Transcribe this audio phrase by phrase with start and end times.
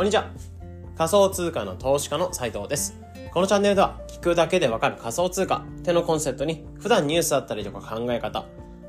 [0.00, 0.30] こんにちは。
[0.96, 2.98] 仮想通貨の投資家の斉藤です。
[3.34, 8.46] このチャンネルでは聞くだけでわかる仮想通貨ってのコンセプトに普段ニュースだったりとか考え方、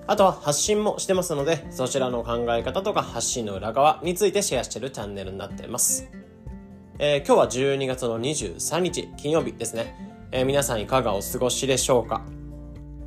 [0.08, 6.10] あとは発信もしてますので、そちらの考え方とか発信の裏側についてシェアしてるチャンネルになってます。
[6.98, 9.94] えー、今日は12月の23日金曜日ですね。
[10.32, 12.22] えー、皆さんいかがお過ごしでしょうか？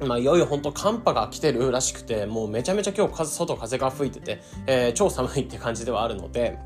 [0.07, 6.59] まあ、いよいよ本当寒波が来てるらしくて、もうめちゃめちゃ今日外風が吹いてて、えー、超寒いって感じではあるので、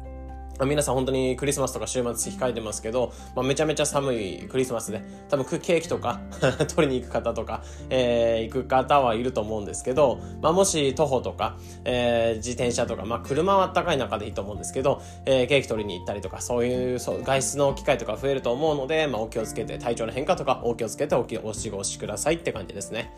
[0.67, 6.21] 皆さん本当にクリスマスとか週末控えてますけど、まあ、めちゃめちゃ寒いクリスマスで、多分ケーキとか
[6.75, 23.13] 取りに行く方とか、えー、行く方はいると思うんですけど、まあ、もし徒歩とか、えー、自転車とか、まあ、車は暖かい中でいいと思うんですけど、えー、ケーキ取りに行ったりとか、そういうそう外出の機会とか増えると思うので、まあ、お気をつけて、体調の変化とかお気をつけておお過ごしくださいって感じですね。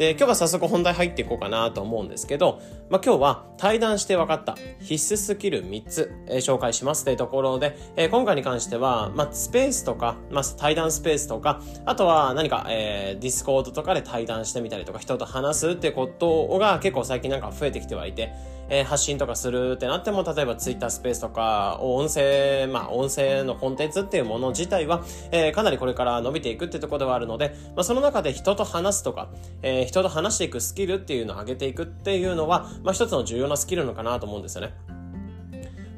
[0.00, 18.32] で、今日は早速本題入っていこうかなと思うんですけど、まあ、今日は対談して分かった必須スキル3つ、えー、紹介しますというところで、えー、今回に関しては、まあ、スペースとか、まあ、対談スペースとか、あとは何か、えー、ディスコードとかで対談してみたりとか、人と話すってことが結構最近なんか増えてきてはいて、
[18.70, 29.28] えー、発信とかするってなっても、例えば Twitter スペースとか、音声、まあ、音声のコンテンツっていうもの自体は、えー、かなりこれから伸びていくってところではあるので、まあ、その中で人と話すとか、
[29.62, 34.72] えー、人と話していくスキルっていうのを上げていくっていうのは、まあ、一つの重要なスキルのかなと思うんですよね。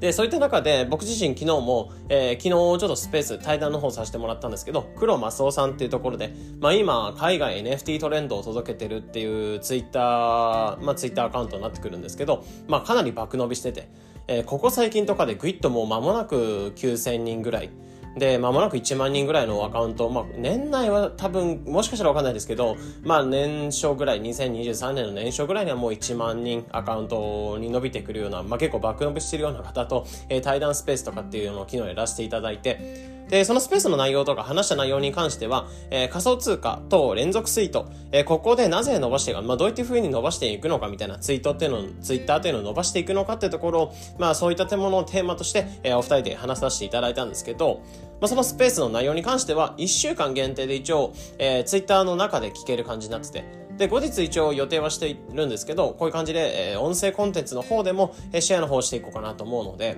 [0.00, 13.88] で、そういった中で僕自身昨日も、えー、昨日ちょっとスペース対談の方させてもらったんですけど、黒マスオさんっていうところで、まあ今、海外 NFT トレンドを届けてるっていうツイッター、まあツイッターアカウントになってくるんですけど、まあかなり爆伸びしてて、
[14.26, 17.70] えー、ここ最近とかでグイッともう間もなく9000人ぐらい、
[18.16, 47.80] で、まもなく1万人ぐらいのアカウント、まあ、年内は多分、もしかしたらわかんないですけど、まあ、年初ぐらい、2023年の年初ぐらいにはもう1万人アカウントに伸びてくるような、まあ、結構爆伸びしてるような方と、えー、対談スペースとかっていうのを昨日やらせていただいて、で、そのスペースの内容とか話した内容に関しては、えー、仮想通貨と連続ツイート、えー、ここでなぜ伸ばしていくか、まあ、どういった風に伸ばしていくのかみたいなツイートっていうのを、ツイッターっていうのを伸ばしていくのかっていうところを、まあ、そういったものをテーマとして、えー、お二人で話させていただいたんですけど、
[48.20, 53.44] まあ、そのスペースの内容に関しては、1週間限定で一応、えー、ツイッターの中で聞ける感じになってて、
[53.78, 59.96] で、後日一応予定はしているんですけど、こういう感じで、えー、音声コンテンツの方でも、えー、シェアの方していこうかなと思うので、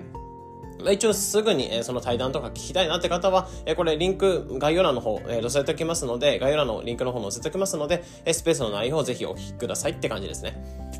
[0.92, 10.94] 一応すぐに、えその対談とか聞きたいなって方は、えこれリンク概要欄の方、え載せておきますので、概要欄のリンクの方載せておきますので、えスペースの内容をぜひお聞きくださいって感じですね。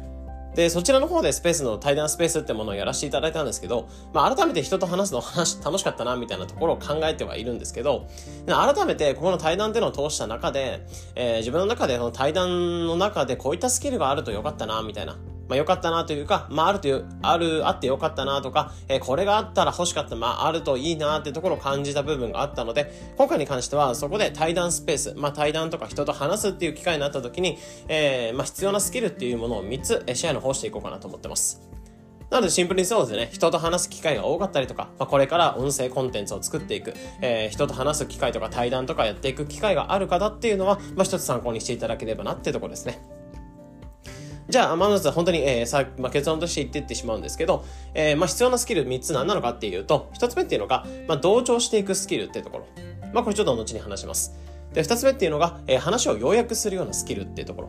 [0.55, 8.06] で、そちらの方でスペースの対談スペースってものをやらせていただいたんですけど、まあ改めて人と話すの話楽しかったなみたいなところを考えてはいるんですけど、
[8.47, 10.87] 改めてここの対談っていうのを通した中で、
[11.17, 15.17] えー、自分の中でこの対談の中でこういったスキルがあるとよかったなみたいな。
[15.49, 31.75] まあ良かったなというか、まああるという、ある、あって良かったなとか、えー、これがあったら欲しかった、まああるといいなってところを感じた部分があったので、今回に関してはそこで対談スペース、まあ対談とか人と話すっていう機会になった時に、えー、まあ必要なスキルっていうものを3つ、えシェアの方していこうかなと思ってます。
[32.31, 43.00] なのでシンプルにそうですね、人と話す機会が多かったりとか、まあ、これから音声コンテンツを作っていく、えー、人と話す機会とか対談とかやっていく機会がある方っていうのは、まあ、一つ参考にしていただければなってところですね。
[44.49, 52.66] じゃあ、まず本当に、えー、さ、まあ、結論として言っていってしまうんですけど、えー、まあ、必要なスキル3つ何なのかっていうと、1つ目っていうのが、まあ、同調していくスキルっていうところ。
[53.12, 54.34] まあ、これちょっと後に話します。
[54.75, 57.69] で、2つ目っていうのが、えー、話を要約するようなスキルっていうところ。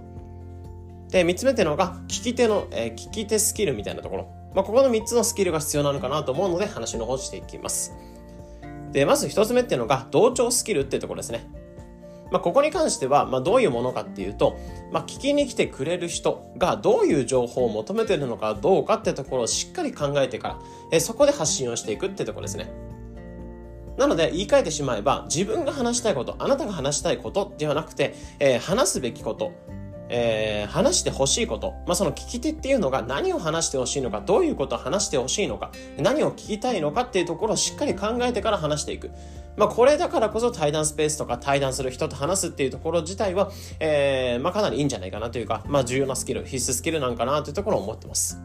[1.09, 4.27] で、3つ目っていうのが、聞き手の、えー、聞き手スキルみたいなところ。
[4.53, 7.93] まあ、ここの3つのスキルが必要なのかなと思うので、話の方していきます。
[8.91, 11.47] で、まず1つ目っていうのが、同調スキルっていうところですね。
[12.31, 14.57] まあ、ここに関しては、まあ、どういうものかっていうと、
[14.91, 20.59] まあ、聞きに来てくれる人がどういう情報を求めてるのかどうかってところをしっかり考えてから、
[20.91, 22.71] えそこで発信をしていくってところですね。
[23.97, 29.53] なので、言い換えてしまえば、自分が話したいこと、あなたが話したいことではなくて、えー、話すべきこと、
[30.17, 39.11] えー、話してほしいこと、まあ、その聞き手っていうのが何を話してほしいのか、どういうことを話してほしいのか、何を聞きたいのかっていうところをしっかり考えてから話していく。
[39.57, 43.51] まあ、これだからこそ対談スペースとか対談する人と話すっていうところ自体は、
[43.81, 48.39] えー、まあ、かなりいいんじゃないかなというか、まあ、重要なスキル、必須スキルなんかなというところを思ってます。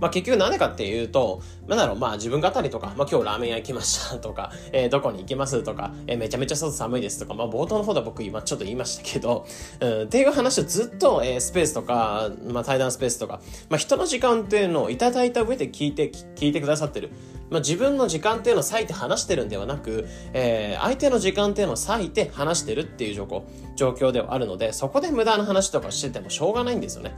[0.00, 9.46] まあ結局なんでかっていうと、なんだろう、まあ自分語りとか、まあ今日ラーメン屋行きましたとか、 えー、どこに行きますとか、えー、めちゃめちゃ外寒いですとか、まあ冒頭の方で僕今ちょっと言いましたけど、
[9.80, 17.10] うん、っていう話をずっと、えー、スペースとか、まあ対談スペースとか、まあ人の時間っていうのをいただいた上で聞いて、聞いてくださってる。
[17.50, 23.42] まあ自分の時間っていうのを割いて話してるんではなく、えー、相手の時間っていうのを割いて話してるっていう状況、
[23.76, 27.16] 状況ではあるので、そこで無駄な話とかしててもしょうがないんですよね。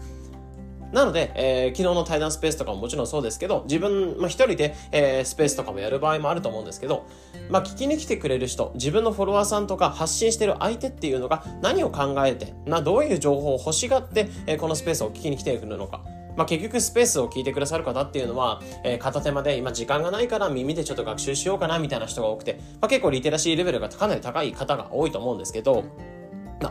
[0.92, 7.06] なので、えー、昨日の対談スペースとかももちろんそうですけど、自分、まあ、一人で、えー、スペースとかもやる場合もあると思うんですけど、
[7.50, 16.02] まあ、聞きに来てくれる人、自分のフォロワーさんとか発信してる相手っていうのが何を考えて、な、どういう情報を欲しがって、えー、このスペースを聞きに来てくるのか。
[16.36, 25.82] まあ、結局スペースを聞いてくださる方っていうのは、えー、片手間で今時間がないから耳でちょっと学習しようかなみたいな人が多くて、まあ、結構リテラシーレベルがかなり高い方が多いと思うんですけど、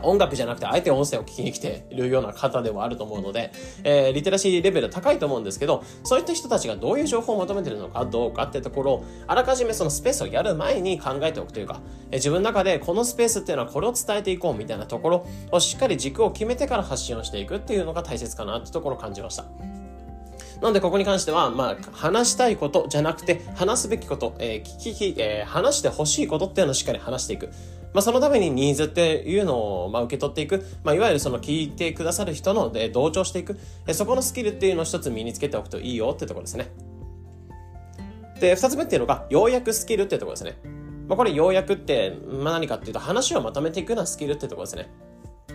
[0.02, 3.52] 音楽じゃなくて、あえて音声を聞きに来ているような方ではあると思うので、
[3.84, 11.80] えー、リテラシーレベル高いと思うんですけど、そういった人たちがどういう情報を求めてるのかどうかってところを、あらかじめそのスペースをやる前に考えておくというか、
[12.10, 19.44] えー、自分の中でこのスペースっていうのはこれを伝えていこうみたいなところをしっかり軸を決めてから発信をしていくっていうのが大切かなってところを感じました。
[20.60, 27.50] なので、ここに関しては、まあ、話したいことじゃなくて、話すべきこと、えー、聞き、えー、話してほしいことっていうのをしっかり話していく。
[27.94, 33.58] まあ、そのためにニーズっていうのを、まあ、受け取っていく、まあ、いわゆるその聞いてくださる人ので同調していく、
[33.92, 36.70] そこのスキルっていうのを一つ身につけておくといいよってところですね。
[38.40, 40.58] で、二つ目っていうのが、ようやくスキルってところですね。
[41.08, 44.90] まあ、これようやくって、まあ、何かっていうと、話をまとめていくようなスキルってところですね。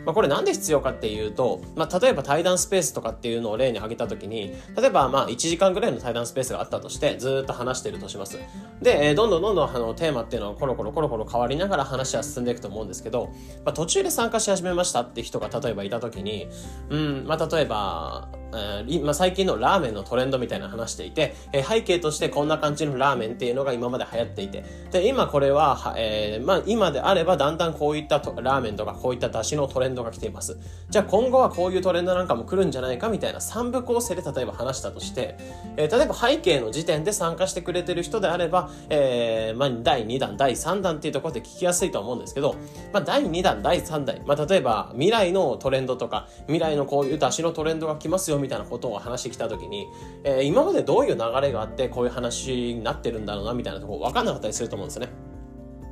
[0.06, 8.38] まあ、これなんで必要かっていうと、まあ、例えば対談スペースとかっていうのを例に挙げたときに、例えばまあ1時間ぐらいの対談スペースがあったとして、ずっと話してるとします。
[8.82, 13.32] で、えー、どんどんどんどんあのテーマっていうのはコロコロコロコロ変わりながら話は進んでいくと思うんですけど、
[13.66, 16.48] まあ、途中で参加し始めましたって人が例えばいたときに、
[16.90, 30.58] うん、まあ、例えば、えー、まあ、最近のラーメンのトレンドみたいな話していて、えー、背景としてこんな感じのラーメンっていうのが今まで流行っていて、で、今これは、えー、まあ、今であればだんだんこういったラーメンとかこういった出汁のトレンドが来ています。
[30.90, 35.36] じゃあ今後はこういうトレンドなんかも来るんじゃないかみたいな3部構成で例えば話したとして、
[35.78, 42.56] えー、例えば背景の時点で参加してくれてる人であれば、えー、まあ、第2弾、第3弾っていうところで聞きやすいと思うんですけど、
[42.92, 49.88] まあ、第2弾、第3弾、まあ、例えば未来のトレンドとか、未来のこういう出汁のトレンドが来ますよみたいなことを話してきたときに、
[50.24, 55.33] えー、今までどういう流れがあってこういう話になってるんだろうなみたいなところ分かんなかったりすると思うんですね。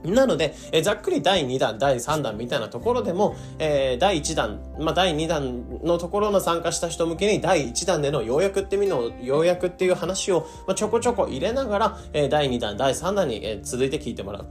[0.03, 14.47] なので、えざっくり第2弾、第3弾みたいなところでも、えー、第1弾、まあ、第2弾のところの参加した人向けに第1弾での要約ってみの、要約っていう話を、まあ、ちょこちょこ入れながら、えー、第2弾、第3弾に、えー、続いて聞いてもらう。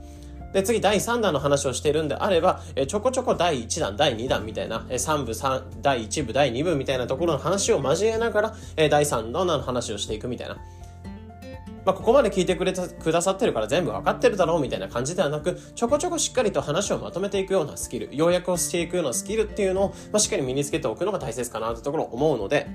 [0.53, 10.57] で、次、第3弾の話をしているんであれば、えちょこちょこ第1弾、第2弾みたいな、え3部、3、第1部、第2部みたいなところの話を交えながら、え第3弾の話をしていくみたいな。
[11.85, 22.67] まあ、ここまで聞いてくれた、くださってるから全部わかってるだろうみたいな感じではなく、ちょこちょこしっかりと話をまとめていくようなスキル、要約をしていくようなスキルっていうのを、まあ、しっかり身につけておくのが大切かなってところを思うので、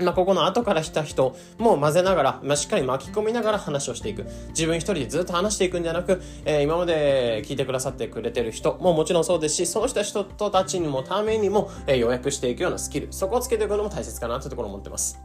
[0.00, 4.26] まあ、ここの後から来た人も混ぜながら、まあ、しっかり巻き込みながら話をしていく。
[4.48, 15.20] 自分一人でずっと話していくんじゃなく、えー、今まで聞いてくださってくれてる人ももちろんそうですし、そうした人たちにもためにも、えー、予約していくようなスキル、そこをつけていくのも大切かなというところを思ってます。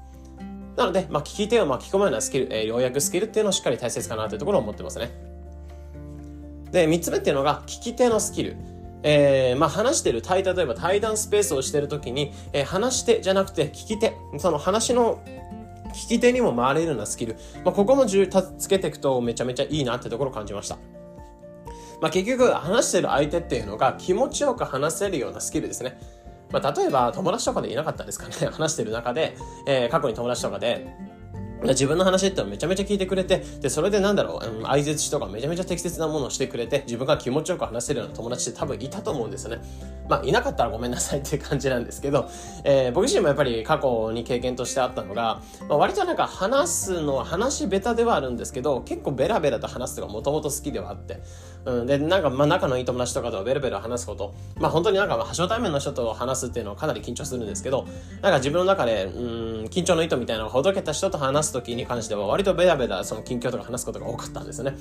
[0.77, 5.09] なので、まあ、聞き手を巻き込むようなスキル、えー、要約スキルっていうのをしっかり大切かなというところを思ってますね。
[6.71, 8.55] で、3つ目っていうのが、聞き手のスキル。
[9.03, 15.19] えー、まあ話してる対、例えば対談スペースをしてるときに、えー、話し手じゃなくて聞き手、その話の
[15.93, 17.37] 聞き手にも回れるようなスキル。
[17.63, 20.77] まあここも重つけていくとめちゃめちゃいいなってところを感じました。
[22.01, 25.99] まあ結局話してる相手っていうのが気持ちよく話せるようなスキルですね。
[26.51, 28.33] まあ、例えば友達とかでいなかったですかね。
[28.51, 29.35] 話してる中で、
[29.65, 30.87] えー、過去に友達とかで、
[31.63, 39.61] 自分の話ってめちゃめちゃ聞いてくれて、で、それでなんだろう、うん、相槌とかめちゃめちゃ適切なものをしてくれて、自分が気持ちよく話せるような友達って多分いたと思うんですよね。
[40.07, 42.29] まあ、いなかったらごめんなさいっていう感じなんですけど、
[42.63, 51.21] えー、僕自身もやっぱり過去に経験としてあったのが、まあ、割となんか話すのは話ベタではあるんですけど、結構ベラベラと話すのがもともと好きではあって、
[51.65, 57.85] うん、で、なんか、まあ、仲のいい友達とかとベラベラ話すこと、まあ、本当になんか、初対面の人と話すっていうのはかなり緊張するんですけど、
[58.21, 64.75] なんか自分の中で、うん、緊張の糸みたいなのをほどけた人と話すときに関しては、割とベラベラその近況とか話すことが多かったんですね。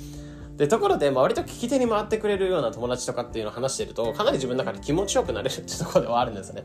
[0.57, 6.63] で、ところで、まあ、割と聞き手に回ってくれるような友達とかっていうのを話してると、かなり自分の中で気持ちよくなれるっていうところではあるんですね。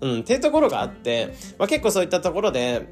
[0.00, 2.88] うん、っていうところがあって、まあ、結構そういったところで、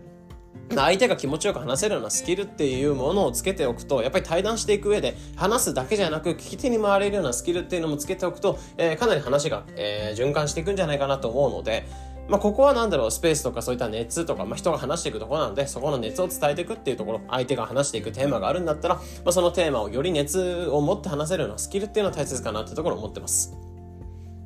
[0.75, 11.87] 相手が気持ちよく話せるようなスキルっていうものをつけておくと、やっぱり対談していく上で、話すだけじゃなく、聞き手に回れるようなスキルっていうのもつけておくと、えー、かなり話が、えー、循環していくんじゃないかなと思うので、
[12.29, 23.57] まあ、ここはなんだろう、スペースとかそういった熱とか、まあ、人が話していくところなので、そこの熱を伝えていくっていうところ、相手が話していくテーマがあるんだったら、まあ、そのテーマをより熱を持って話せるようなスキルっていうのは大切かなってところを思ってます。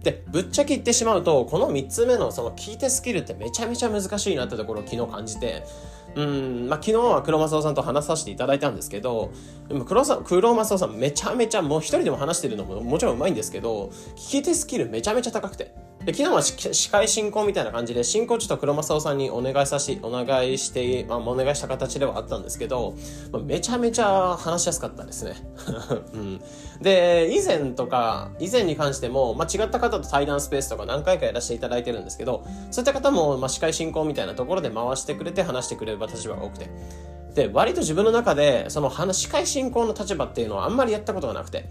[0.02, 5.64] で、ぶっちゃけ言ってしまうと、この3つ目のその聞いてスキルってめちゃめちゃ難しいなってところを昨日感じて、
[6.14, 9.32] うん、まあ、昨日は黒正夫さんと話させていただいたんですけど、
[9.86, 15.74] 黒さ黒正夫さんめちゃめちゃもう一人でも話してるのももちろんうまいんですけど、聞き手スキルめちゃめちゃ高くて。
[16.04, 22.94] で昨日は司会進行みたいな感じで、進行ちょっと黒正夫さんにお願いさし、お願いして、まあ、お願いした形ではあったんですけど、
[23.32, 25.34] まあ、めちゃめちゃ話しやすかったですね。
[26.12, 26.40] うん、
[26.82, 36.68] で、以前とか、以前に関しても、まあ、違った方と対談スペースとか何回かやらせていただいてるんですけど、そういった方も、まあ、司会進行みたいなところで回してくれて話してくれる立場が多くて。
[37.34, 41.64] で、割と自分の中で、その話、司会進行の立場っていうのはあんまりやったことがなくて、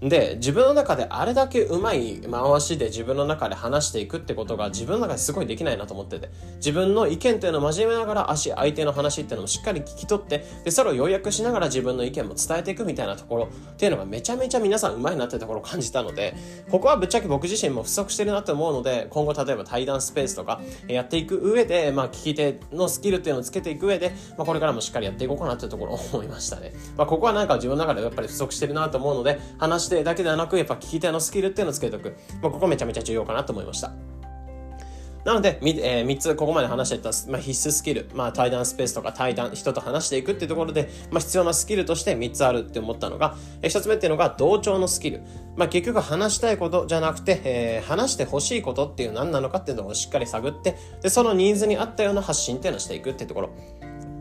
[0.00, 16.34] で、自分の中であれだけうまい回しで自分の中で話していくってことが自分の中ですごいできないなと思ってて、自分の意見っていうのを真面目ながら足、相手の話っていうのもしっかり聞き取って、で、それを要約しながら自分の意見も伝えていくみたいなところっていうのがめちゃめちゃ皆さんうまいなってところを感じたので、
[16.70, 26.72] ここはぶっちゃけ僕自身も不足してるなと思うので、今後例えば対談スペースとかやっていく上で、まあ聞き手のスキルっていうのをつけていく上で、まあこれからもしっかりやっていこうかなっていうところを思いましたね。
[26.96, 32.16] まあここはなんか自分の中でやっぱり不足してるなと思うので、話してだけではなく、やっぱ聞き手のスキルっていうのをつけておく。
[32.42, 33.92] まあ、ここめちゃめちゃ重要かなと思いました。
[35.24, 45.20] なので、えー、3つここまで話してた、まあ、必須スキル、まあ、対談スペースとか対談、人と話していくっていうところで、まあ、必要なスキルとして3つあるって思ったのが、えー、1つ目っていうのが同調のスキル。
[45.56, 53.50] まあ、結局話したいことじゃなくて、えー、話してほしいことっていう何なのかっていうのをしっかり探って、で、そのニーズに合ったような発信っていうのをしていくっていうところ。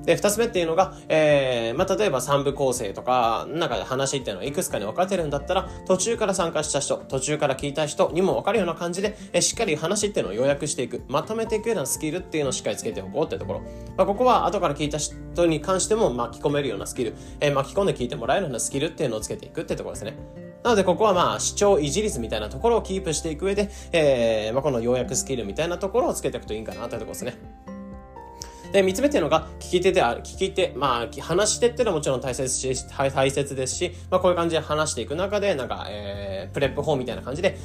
[0.07, 13.59] で、二つ目っていうのが、えー、まあ、例えば三部構成とか、なんか話っていうのはいくつかに分かれてるんだったら、途中から参加した人、途中から聞いた人にも分かるような感じで、えー、しっかり話っていうのを要約していく、まとめていくようなスキルっていうのをしっかりつけておこうってところ。
[13.97, 20.15] まあ、ここは後から聞いた人に関しても巻き込めるようなスキル、えー、巻き込んで聞いてもらえるようなスキルっていうのをつけていくってところですね。
[20.63, 27.37] なので、ここはまあ、視聴維持率みたいなところをキープしていく上で、えー、まあ、この要約スキルみたいなところをつけていくといいかなというところですね。
[28.77, 30.21] で、三つ目っていうのが、聞き手である。
[30.21, 37.57] 聞き手、まあ、話し手っていうのはもちろん大切し、大切ですし、まあ、こういう感じで話していく中で、なんか、えー、プレップ法みたいな感じで、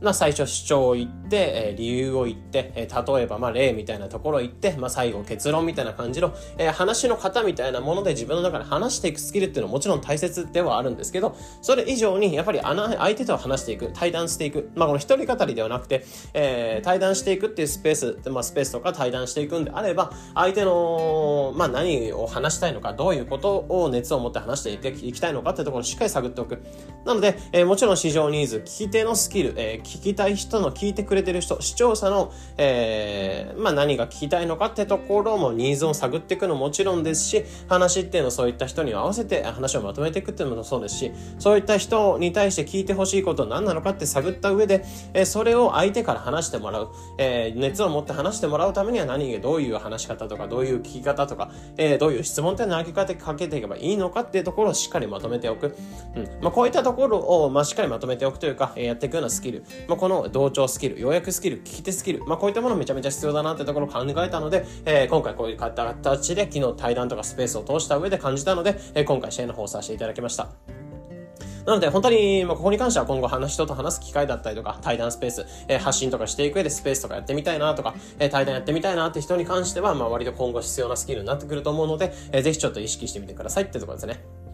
[0.00, 1.36] まあ、最初主張を言って、
[1.70, 26.62] えー、理由を言って、えー、例えば、まあ、例みたいなところを言って、まあ、最後結論みたいな感じの、えー、話の型みたいなもので自分の中で話していくスキルっていうのはもちろん大切ではあるんですけど、それ以上に、やっぱり相手と話していく、対談していく、まあ、この一人語りではなくて、えー、対談していくっていうスペース、まあ、スペースとか対談していくんであれば、相手の、まあ、何を話したいのか、どういうことを熱を持って話していきたいのかっていうところをしっかり探っておく。
[27.04, 55.74] なので、えー、もちろん市場ニーズ、聞き手のスキル、えー、聞きたい人の聞いてくれてる人、視聴者の、えー、まあ何が聞きたいのかってところもニーズを探っていくのももちろんですし、話っていうのをそういった人に合わせて話をまとめていくっていうのもそうですし、そういった人に対して聞いてほしいことは何なのかって探った上で、えー、それを相手から話してもらう、えー、熱を持って話してもらうためには何がどういう話し方とか、どういう聞き方とか、えー、どういう質問っていうのを投げかけていけばいいのかっていうところをしっかりまとめておく。
[56.14, 56.24] うん。
[56.42, 59.64] まあこういったところを、まあしっかりまとめておくというか、えー、やっていくようなスキル。
[59.86, 70.48] まあこの同調スキル、要約スキル、聞き手スキル、まあこういったものめちゃめちゃ必要だなってところを考えたので、えー、今回こういう形で昨日対談とかスペースを通した上で感じたので、えー、今回試合の方をさせていただきました。
[71.68, 84.47] なので、本当に、ま、ここに関しては今後話、人と話す機会だったりとか、対談スペース、えー、発信とかしていく上でスペースとかやってみたいなとか、えー、対談やってみたいなって人に関しては、ま、割と今後必要なスキルになってくると思うので、えー、ぜひちょっと意識してみてくださいってところですね。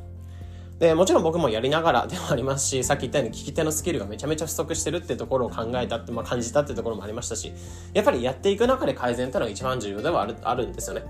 [0.78, 7.52] で、もちろん僕もやりながらでもありますし、さっき言ったように聞き手のスキルがめちゃめちゃ不足してるってところを考えたって、まあ、感じたってところもありましたし、
[7.93, 11.04] やっぱりやっていく中で改善っていうのが一番重要ではあるあるんですよね。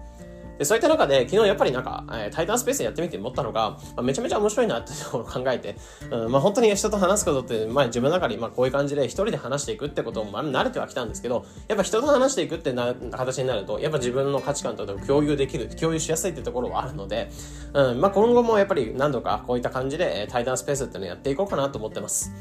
[0.59, 5.77] で、そういった中で、昨日やっぱりなんか、えー、タイタンスペースやってみて思ったのが、まあ、めちゃめちゃ面白いなっていうところを考えて、
[6.11, 17.31] うん、まあ本当に人と話すことって、まあ自分の中で、まあこういう感じで一人で話していくってことも、慣れてはきたんですけど、やっぱ人と話していくってな形になると、やっぱ自分の価値観と共有できる、共有しやすいってところはあるので、
[17.73, 22.33] うん、まあ今後もやっぱり何度かこういった感じで、対談スペースっていうのをやっていこうかなと思ってます。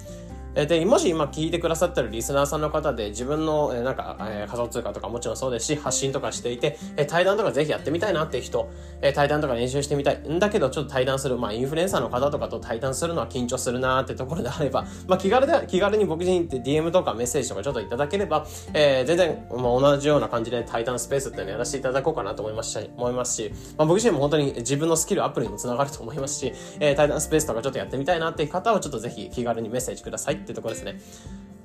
[0.54, 8.70] で、もし今聞いてくださってるリスナーさんの方で自分の、えなんか、え仮想通貨とかもちろんそうですし、発信とかしていて、え対談とかぜひやってみたいなっていう人、
[9.02, 10.20] え対談とか練習してみたい。
[10.30, 31.00] んだけどちょっと対談する、まあインフルエンサーの方とかと対談するのは緊張するなーってところであれば、まあ気軽で、気軽に僕自身って DM とかメッセージとかちょっといただければ、えー、全然、まあ、同じような感じで対談スペースっていうのやらせていただこうかなと思いますし、思いますし、まあ僕自身も本当に自分のスキルアップにもつながると思いますし、えー、対談スペースとかちょっとやってみたいなっていう方はちょっとぜひ気軽にメッセージくださいってところですね。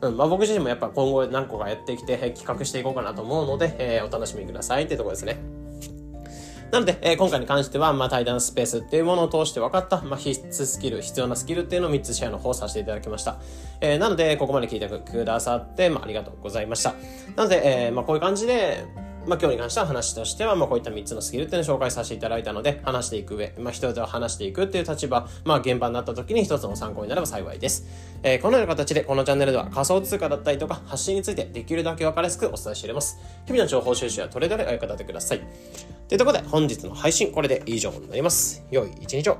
[0.00, 5.58] うん、まあ僕自身もやっぱ今後何個かやってきて、企画していこうかなと思うので、えー、お楽しみくださいってところですね。
[6.70, 13.40] なので、えー、今回に関しては、まあ、対談スペースっていうものを通して分かった、まあ、必須スキル、必要なスキルっていうのを3つシェアの方させていただきました。
[13.80, 16.94] えー、なので、ここまで聞いてくださって、まあ、ありがとうございました。
[17.37, 18.85] なので、えー、まあ、こういう感じで、
[19.28, 27.87] まあ今日に関しては話としては、まあこういった3つのスキルっていうのを紹介させていただいたので、話していく上、まあ人と話していくっていう立場、まあ現場になった時に一つの参考になれば幸いです。
[28.23, 33.18] えー、このような形でこのチャンネルでは仮想通貨だったりとか発信についてできるだけ分かりやすくお伝えしております。
[33.44, 35.40] 日々の情報収集やトレードでお役立てください。
[36.08, 38.64] というところで本日の配信これで以上になります。
[38.70, 39.38] 良い一日を。